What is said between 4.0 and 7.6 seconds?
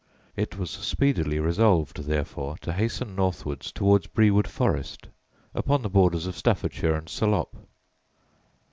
Brewood Forest, upon the borders of Staffordshire and Salop.